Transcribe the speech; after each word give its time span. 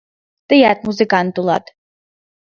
Тыят 0.47 0.79
музыкант 0.85 1.35
улат. 1.39 1.65